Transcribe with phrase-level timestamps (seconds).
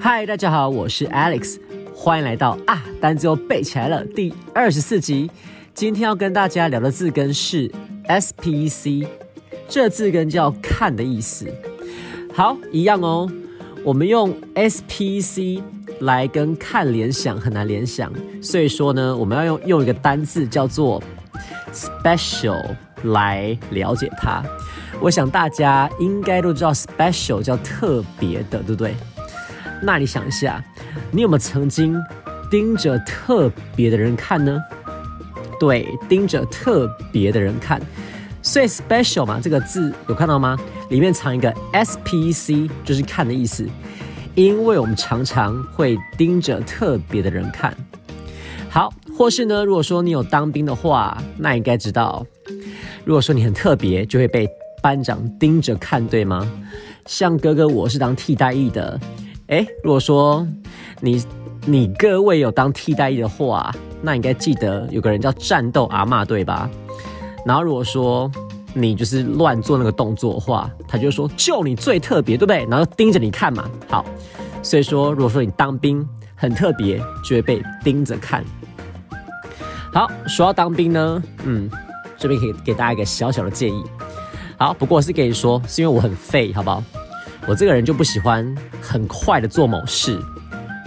[0.00, 1.58] 嗨，大家好，我是 Alex，
[1.94, 5.30] 欢迎来到啊单词又背起来了第二十四集。
[5.74, 7.70] 今天要跟大家聊的字根是
[8.06, 9.06] S P C，
[9.68, 11.46] 这字根叫看的意思。
[12.34, 13.30] 好，一样哦，
[13.84, 15.62] 我们用 S P C
[16.02, 18.12] 来跟看联想很难联想，
[18.42, 21.02] 所以说呢，我们要用用一个单字叫做
[21.72, 22.74] special
[23.04, 24.42] 来了解它。
[25.00, 28.94] 我想大家应该都知道 special 叫特别的，对不对？
[29.80, 30.62] 那你想一下，
[31.10, 31.96] 你有没有曾经
[32.50, 34.60] 盯着特别的人看呢？
[35.60, 37.80] 对，盯着特别的人看，
[38.42, 40.58] 所以 special 嘛，这个字有看到吗？
[40.90, 43.68] 里面藏一个 S P C，就是看的意思。
[44.34, 47.76] 因为我们常常会盯着特别的人看。
[48.70, 52.24] 好，或是呢，如果说你有当兵的话，那应该知道，
[53.04, 54.48] 如果说你很特别，就会被
[54.82, 56.50] 班长盯着看，对吗？
[57.04, 58.98] 像哥哥我是当替代役的。
[59.48, 60.46] 哎，如果说
[61.00, 61.22] 你
[61.66, 66.70] 你各位有当替代役的话，那应该记得有个人叫战斗阿妈，对吧？
[67.44, 68.30] 然后如果说
[68.74, 72.66] 你就是乱做那个动作的话，他就说就你最特别，对不对？
[72.70, 73.68] 然后盯着你看嘛。
[73.88, 74.04] 好，
[74.62, 78.44] 所以说如果说你当兵很特别，就会被盯着看。
[79.92, 81.70] 好，说到当兵呢，嗯，
[82.16, 83.84] 这边可以给大家一个小小的建议。
[84.56, 86.82] 好，不过我是跟你说，是因为我很废，好不好？
[87.46, 90.18] 我这个人就不喜欢很快的做某事，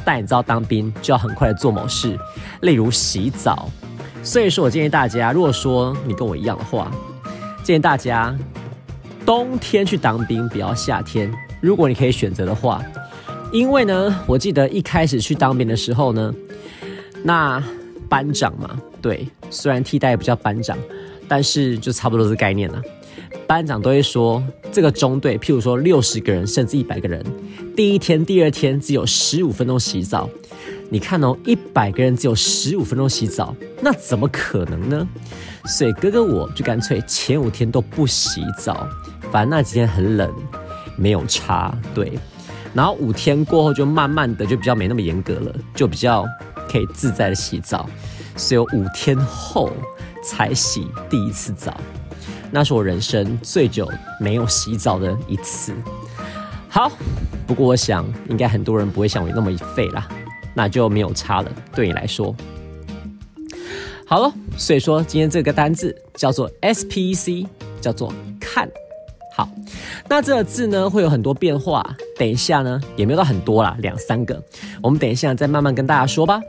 [0.03, 2.17] 但你知道当兵就要很快的做某事，
[2.61, 3.69] 例如洗澡。
[4.23, 6.89] 所以说我建议大家，如果说你跟我一样的话，
[7.65, 8.37] 建议大家
[9.25, 11.33] 冬天去当兵，不要夏天。
[11.59, 12.79] 如果你可以选择的话，
[13.51, 16.31] 因为呢，我记得一开始去当兵的时候呢，
[17.23, 17.61] 那
[18.07, 20.77] 班长嘛，对，虽然替代不叫班长，
[21.27, 22.79] 但是就差不多是概念了。
[23.47, 27.25] 班长都会说，这个中队，譬如说六十个人，甚至一百个人，
[27.75, 30.29] 第一天、第二天只有十五分钟洗澡。
[30.89, 35.07] 你看哦，一百个人只有十五分钟洗澡，那怎么可能呢？
[35.65, 38.87] 所以哥哥我就干脆前五天都不洗澡，
[39.31, 40.31] 反正那几天很冷，
[40.95, 41.75] 没有差。
[41.93, 42.17] 对，
[42.73, 46.25] 然后五天过后就慢慢的就比较没那么严格了，就比较
[46.69, 47.89] 可以自在的洗澡。
[48.37, 49.71] 所以五天后
[50.23, 51.75] 才洗第一次澡。
[52.51, 55.73] 那是我人生最久没有洗澡的一次。
[56.69, 56.91] 好，
[57.47, 60.07] 不过我想应该很多人不会像我那么废啦，
[60.55, 61.51] 那就没有差了。
[61.75, 62.35] 对你来说，
[64.07, 67.45] 好了，所以说今天这个单字叫做 S P E C，
[67.79, 68.67] 叫做看
[69.35, 69.47] 好。
[70.09, 74.43] 那这个字呢会有很多变化，等一下呢也没有到很多啦，两三个，
[74.81, 76.41] 我们等一下再慢慢跟大家说吧。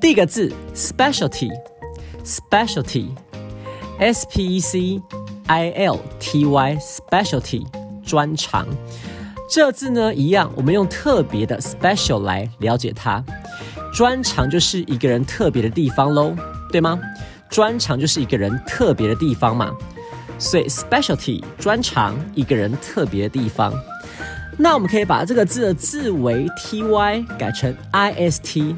[0.00, 3.08] 第一个字 specialty，specialty。
[3.98, 5.00] S P E C
[5.46, 7.64] I L T Y specialty
[8.04, 8.66] 专长，
[9.54, 13.22] 这字呢一样，我们用特别的 special 来了解它。
[13.92, 16.34] 专长就是一个人特别的地方喽，
[16.70, 16.98] 对吗？
[17.50, 19.70] 专长就是一个人特别的地方嘛，
[20.38, 23.70] 所以 specialty 专长一个人特别的地方。
[24.56, 28.74] 那我们可以把这个字的字尾 T Y 改成 I S T。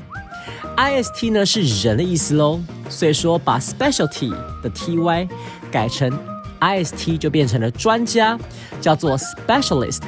[0.75, 4.31] I S T 呢是人的意思喽，所以说把 specialty
[4.61, 5.29] 的 T Y
[5.71, 6.11] 改成
[6.59, 8.37] I S T 就变成了专家，
[8.81, 10.01] 叫做 specialist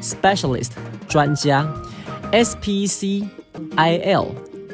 [0.00, 0.70] Specialist
[1.08, 1.68] 专家
[2.32, 3.28] ，S P C
[3.76, 4.28] I L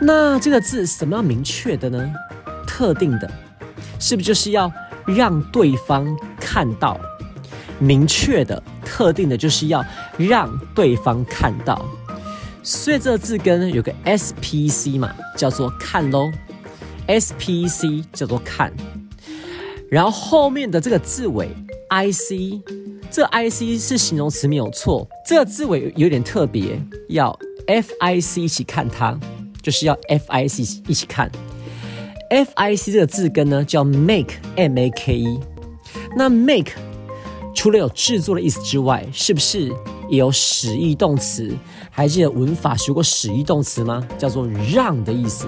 [0.00, 2.10] 那这个字什么样明确的呢？
[2.66, 3.28] 特定的，
[3.98, 4.72] 是不是就是要
[5.04, 6.06] 让对方
[6.38, 6.98] 看到？
[7.80, 9.84] 明确的、特定的，就是要
[10.16, 11.84] 让对方看到。
[12.62, 16.30] 所以这个字根有个 S P C 嘛，叫做看喽。
[17.06, 18.72] S P C 叫做看，
[19.90, 21.48] 然后后面的这个字尾
[21.88, 22.60] I C，
[23.10, 29.18] 这 I C 是形容词没有错，这个字尾有点特别，要 F I C 一起看它，
[29.62, 31.30] 就是要 F I C 一起看。
[32.30, 35.40] F I C 这个字根呢叫 make M A K E，
[36.16, 36.72] 那 make
[37.54, 39.72] 除了有制作的意思之外，是不是
[40.08, 41.50] 也有使役动词？
[41.90, 44.06] 还记得文法学过使役动词吗？
[44.18, 45.46] 叫做让的意思，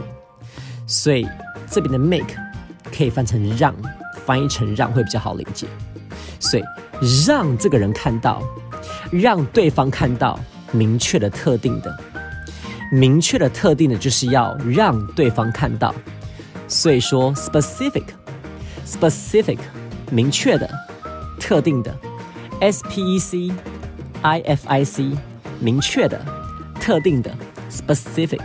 [0.87, 1.27] 所以。
[1.73, 2.35] 这边的 make
[2.83, 3.73] 可以翻成让，
[4.27, 5.69] 翻译成让会比较好理解。
[6.41, 6.65] 所以
[7.25, 8.43] 让这个人看到，
[9.11, 10.39] 让对方看到
[10.73, 11.99] 明确的、特定的、
[12.93, 15.95] 明确的、特定的，就是要让对方看到。
[16.69, 19.59] 所以说，specific，specific，
[20.11, 20.71] 明确的、
[21.39, 21.97] 特定的
[22.61, 23.51] ，s p e c
[24.23, 25.11] i f i c，
[25.59, 26.21] 明确的、
[26.79, 27.35] 特定的
[27.71, 28.41] ，specific。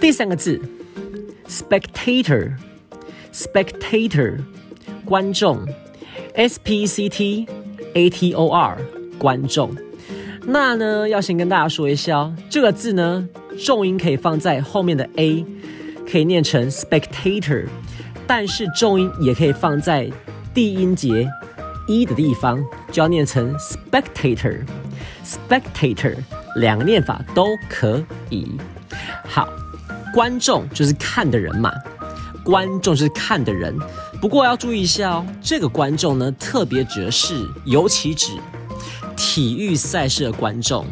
[0.00, 0.60] 第三个字
[1.48, 2.52] ，spectator
[3.38, 4.38] spectator，
[5.04, 5.64] 观众
[6.34, 7.46] ，s p c t
[7.94, 8.76] a t o r，
[9.16, 9.70] 观众。
[10.42, 13.28] 那呢，要先跟大家说一下哦，这个字呢。
[13.64, 15.44] 重音可以放在后面的 a，
[16.08, 17.66] 可以念成 spectator，
[18.24, 20.08] 但是重音也可以放在
[20.54, 21.28] 第音节
[21.88, 26.14] e 的地方，就要念成 spectator，spectator
[26.56, 28.00] 两个念法都可
[28.30, 28.46] 以。
[29.24, 29.48] 好，
[30.14, 31.72] 观众就是看的人嘛，
[32.48, 33.78] 观众是看的人。
[34.22, 38.32] 不过要注意一下哦，这个观众呢，特别指的是，尤其指
[39.14, 40.86] 体育赛事的观众。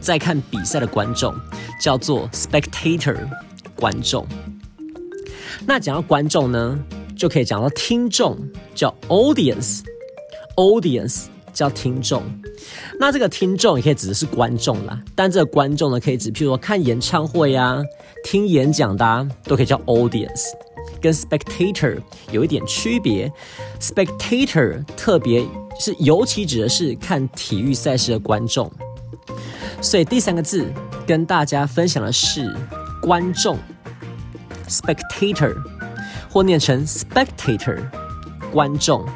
[0.00, 1.32] 在看比赛的观众
[1.80, 3.16] 叫做 spectator，
[3.76, 4.26] 观众。
[5.64, 6.76] 那讲到观众呢，
[7.16, 8.36] 就可以讲到听众
[8.74, 12.24] 叫 audience，audience 叫听众。
[12.98, 17.80] 那这个听众也可以指的是观众啦，但这个观众呢，可以指譬如说看演唱会啊、
[18.24, 20.42] 听演讲的，都可以叫 audience。
[21.06, 21.96] 跟 spectator
[22.32, 23.32] 有一点区别
[23.80, 25.46] ，spectator 特别
[25.78, 28.68] 是尤其指的是看体育赛事的观众。
[29.80, 30.66] 所以第三个字
[31.06, 32.52] 跟大家分享的是
[33.00, 33.56] 观众
[34.68, 35.54] ，spectator，
[36.28, 37.78] 或念成 spectator，
[38.50, 39.06] 观众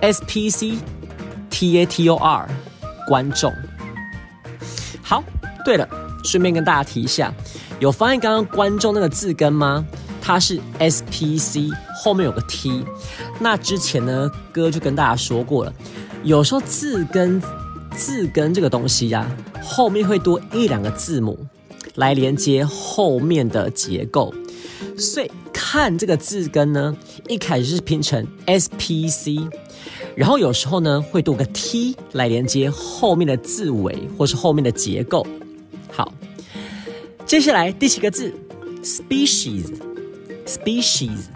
[0.00, 0.74] ，s p c
[1.48, 2.48] t a t o r，
[3.06, 3.52] 观众。
[5.00, 5.22] 好，
[5.64, 5.88] 对了，
[6.24, 7.32] 顺便跟大家提一下，
[7.78, 9.86] 有发现刚刚观众那个字根吗？
[10.22, 11.68] 它是 s p c
[12.02, 12.82] 后面有个 t，
[13.40, 15.74] 那之前呢，哥就跟大家说过了，
[16.22, 17.42] 有时候字根。
[17.94, 19.30] 字根这个东西呀，
[19.62, 21.38] 后面会多一两个字母
[21.96, 24.32] 来连接后面的结构，
[24.96, 26.96] 所以看这个字根呢，
[27.28, 29.36] 一开始是拼成 S P C，
[30.16, 35.26] 然后有时候呢会多个 T 来连接后面的字尾或是后面的结构。
[35.90, 36.14] 好，
[37.26, 38.32] 接下来第七个字
[38.82, 39.66] species
[40.46, 41.26] species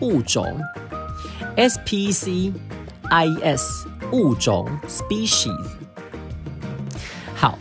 [0.00, 0.46] 物种
[1.56, 2.52] ，s p c
[3.10, 5.56] i s 物种 species。
[7.34, 7.58] 好，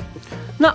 [0.57, 0.73] 那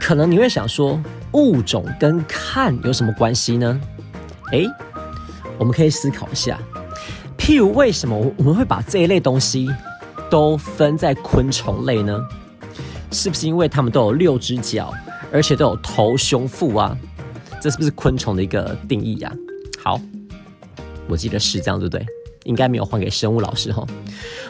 [0.00, 1.00] 可能你会想说，
[1.32, 3.80] 物种跟看有什么关系呢？
[4.52, 4.66] 诶，
[5.58, 6.58] 我们可以思考一下。
[7.38, 9.68] 譬如，为什么我们会把这一类东西
[10.30, 12.20] 都分在昆虫类呢？
[13.10, 14.92] 是不是因为它们都有六只脚，
[15.32, 16.96] 而且都有头、胸、腹啊？
[17.62, 19.32] 这是不是昆虫的一个定义呀？
[19.80, 20.00] 好，
[21.08, 22.04] 我记得是这样，对不对？
[22.42, 23.86] 应该没有还给生物老师哈。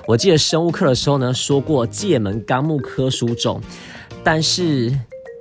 [0.06, 3.60] 我记得生物课的时候呢，说过界门纲目科属种，
[4.24, 4.90] 但是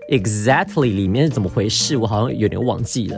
[0.09, 3.17] exactly 里面是怎么回事，我好像有点忘记了。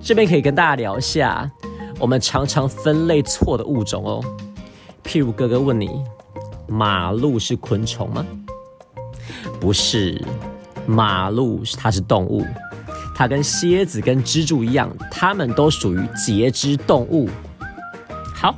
[0.00, 1.50] 这边可以跟大家聊一下，
[1.98, 4.24] 我们常常分类错的物种哦。
[5.02, 5.90] 譬如哥哥问你，
[6.68, 8.24] 马鹿是昆虫吗？
[9.60, 10.24] 不是，
[10.86, 12.46] 马鹿它是动物，
[13.14, 17.28] 它跟蝎子跟蜘蛛一样，它们都属于节肢动物。
[18.34, 18.54] 好，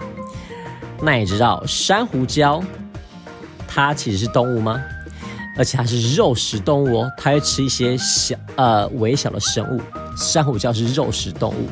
[1.02, 2.62] 那你知道珊瑚礁
[3.66, 4.82] 它其实是动物吗？
[5.56, 9.80] 而且它是肉食动物哦，它会吃一些小呃微小的生物。
[10.16, 11.68] 珊瑚礁是肉食动物。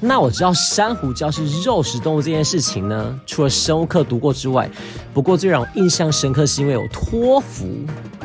[0.00, 4.70] 那我知道珊瑚礁是肉食动物这件事情呢，除了生物课读过之外，
[5.12, 7.66] 不过最让我印象深刻是因为有托福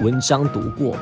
[0.02, 0.96] 文章读过。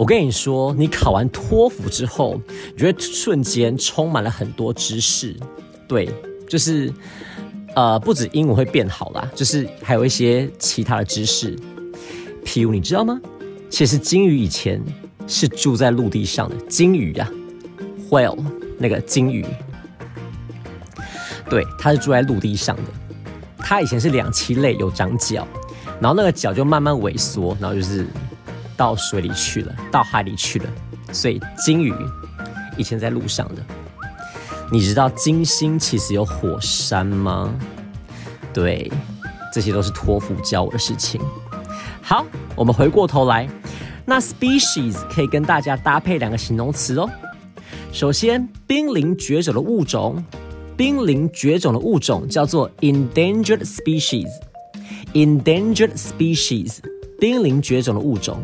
[0.00, 2.40] 我跟你说，你考完托福之后，
[2.72, 5.36] 你觉得瞬间充满了很多知识，
[5.86, 6.08] 对。
[6.48, 6.90] 就是，
[7.76, 11.54] 呃，不止英文会变好啦，就是还有一些其他的知识。
[12.42, 13.20] 譬如你知道吗？
[13.68, 14.82] 其实鲸鱼以前
[15.26, 16.56] 是住在陆地上的。
[16.66, 17.30] 鲸鱼呀
[18.08, 18.42] ，whale
[18.78, 19.44] 那个鲸鱼，
[21.50, 22.82] 对，它是住在陆地上的。
[23.58, 25.46] 它以前是两栖类，有长脚，
[26.00, 28.06] 然后那个脚就慢慢萎缩，然后就是
[28.80, 30.64] 到水里去了，到海里去了。
[31.12, 31.92] 所以鲸鱼
[32.78, 33.62] 以前在路上的。
[34.72, 37.54] 你知道金星其实有火山吗？
[38.54, 38.90] 对，
[39.52, 41.20] 这些都是托福教我的事情。
[42.00, 42.24] 好，
[42.56, 43.46] 我们回过头来，
[44.06, 47.06] 那 species 可以跟大家搭配两个形容词哦。
[47.92, 50.24] 首先，濒临绝种的物种，
[50.74, 56.78] 濒临绝种的物种叫做 endangered species，endangered species，
[57.18, 58.42] 濒临绝种的物种。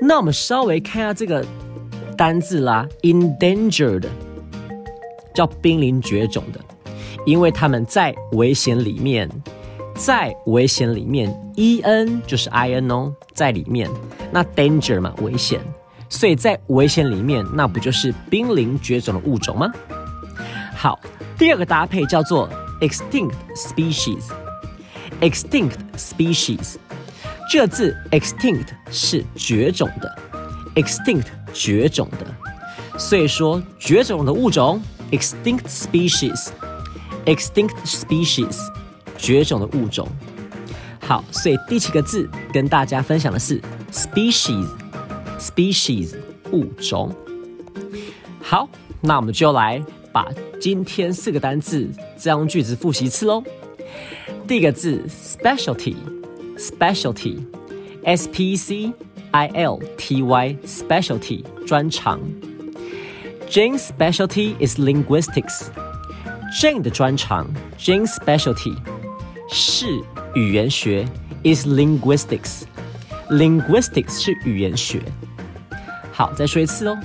[0.00, 1.44] 那我们稍微看一下这个
[2.16, 4.06] 单字啦，endangered。
[5.34, 6.58] 叫濒临绝种的，
[7.26, 9.28] 因为它们在危险里面，
[9.94, 13.90] 在危险里面，e n 就是 i n 哦，在里面，
[14.32, 15.60] 那 danger 嘛，危险，
[16.08, 19.70] 所以在危险里面，那不就是濒临绝种的物种吗？
[20.74, 20.98] 好，
[21.36, 22.48] 第二个搭配叫做
[22.80, 26.76] extinct species，extinct species。
[27.48, 30.18] 这字 extinct 是绝种的
[30.74, 32.26] ，extinct 绝种的，
[32.98, 38.58] 所以说绝种的物种 extinct species，extinct species
[39.16, 40.08] 绝种的物种。
[41.00, 43.62] 好，所以第七个字跟大家分享的是
[43.92, 46.16] species，species
[46.50, 47.14] 物种。
[48.42, 48.68] 好，
[49.00, 49.80] 那我们就来
[50.12, 50.26] 把
[50.60, 51.88] 今天四个单字
[52.18, 53.40] 这样句子复习一次喽。
[54.48, 55.94] 第一个字 specialty。
[56.57, 57.45] specialty,
[58.03, 58.93] S P C
[59.31, 62.19] I L T Y specialty 专长。
[63.49, 65.67] Jane's specialty is linguistics.
[66.59, 67.47] Jane 的专长，
[67.77, 68.75] Jane's specialty
[69.49, 69.87] 是
[70.35, 71.05] 语言学，
[71.43, 72.63] is linguistics.
[73.29, 75.01] Linguistics 是语言学。
[76.11, 76.97] 好，再说一次哦。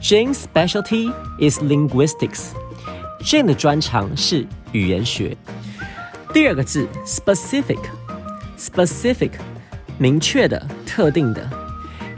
[0.00, 2.50] Jane's specialty is linguistics.
[3.20, 5.36] Jane 的专长是语言学。
[6.32, 7.78] 第二个字，specific。
[8.58, 9.32] specific
[9.98, 11.48] 明确的、特定的，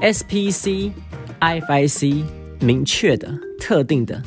[0.01, 0.93] S P C
[1.39, 2.25] I F I C
[2.61, 4.23] 明确的、特定的。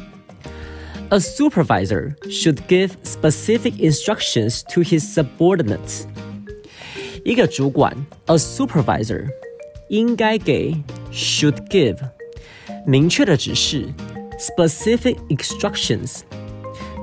[1.10, 6.06] A supervisor should give specific instructions to his subordinates.
[7.24, 9.28] 一个主管，a supervisor
[9.90, 10.74] 应该给
[11.12, 11.98] should give
[12.86, 13.94] 明确的指示，
[14.40, 16.22] specific instructions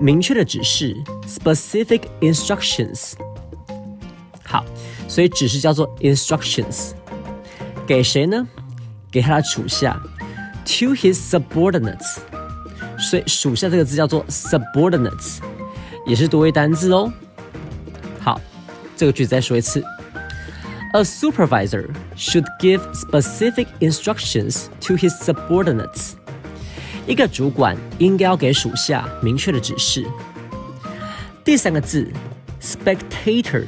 [0.01, 3.13] 明确的指示，specific instructions。
[5.16, 6.92] 所以指示叫做 instructions，
[7.88, 8.46] 给谁呢？
[9.10, 9.98] 给他的属下
[10.66, 12.18] ，to his subordinates。
[13.00, 15.38] 所以属下这个字叫做 subordinates，
[16.06, 17.10] 也是多位单字哦。
[18.20, 18.42] 好，
[18.98, 19.82] 这个句子再说一次
[20.92, 26.16] ：A supervisor should give specific instructions to his subordinates。
[27.08, 30.06] 一个主管应该要给属下明确的指示。
[31.46, 32.12] 第三个字
[32.62, 33.64] ，spectator。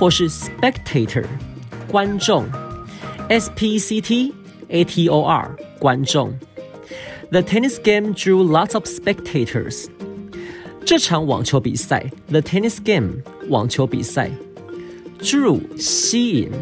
[0.00, 1.24] 或是 spectator
[1.88, 2.44] 观众，
[3.28, 4.34] S P C T
[4.68, 6.32] A T O R 观众。
[7.30, 9.86] The tennis game drew lots of spectators。
[10.84, 14.30] 这场网球比赛，The tennis game 网球比赛，
[15.18, 16.52] drew 吸引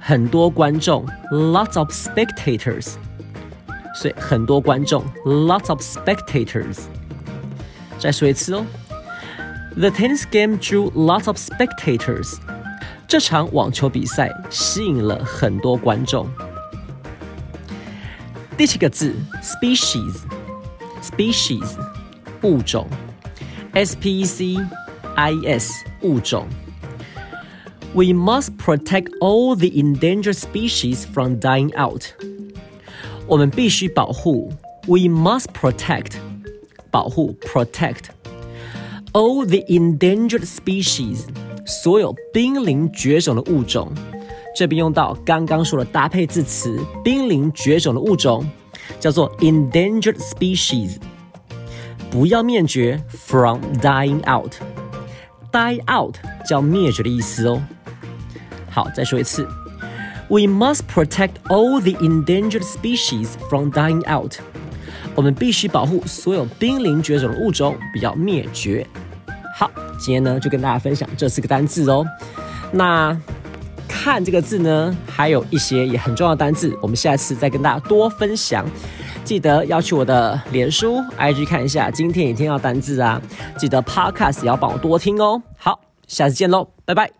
[0.00, 2.94] 很多观众，lots of spectators。
[3.94, 6.80] 所以很多观众，lots of spectators。
[8.00, 8.66] 再说一次哦，
[9.76, 12.36] The tennis game drew lots of spectators。
[13.08, 16.28] 这场网球比赛吸引了很多观众。
[18.56, 21.76] 第七个字，species，species，
[22.42, 22.88] 物种，
[23.72, 24.56] s p e c
[25.16, 26.46] i s，物种。
[27.94, 32.06] We must protect all the endangered species from dying out。
[33.26, 34.52] 我们必须保护，
[34.86, 36.12] we must protect，
[36.90, 38.10] 保护，protect
[39.12, 41.26] all the endangered species。
[41.69, 43.91] 所有濒临绝种的物种，
[44.55, 48.43] 这边用到刚刚说的搭配字词，濒临绝种的物种
[48.99, 50.97] 叫做 endangered species，
[52.09, 57.61] 不要灭绝，from dying out，die out 叫灭绝的意思哦。
[58.71, 59.47] 好，再说一次
[60.27, 64.37] ，We must protect all the endangered species from dying out。
[65.13, 68.87] 我们必须保护所有濒临绝种的物种，不要灭绝。
[69.99, 72.05] 今天呢就跟大家分享这四个单字哦。
[72.71, 73.15] 那
[73.87, 78.65] 看这个字呢，还有一些也很重要的单字，我们下次再跟大家多分享。
[79.23, 83.21] 记得要去我的脸书、IG 看一下今天也听到单字啊。
[83.57, 85.41] 记得 Podcast 也要帮我多听哦。
[85.57, 87.18] 好，下次见喽，拜拜。